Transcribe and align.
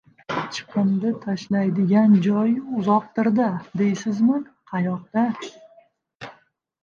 Chiqindi 0.53 1.09
tashlaydigan 1.25 2.15
joy 2.27 2.55
uzoqdirda 2.79 3.49
deysizmi, 3.81 4.39
qayoqda? 4.71 5.27